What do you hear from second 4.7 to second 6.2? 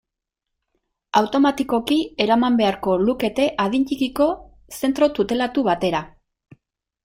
zentro tutelatu batera.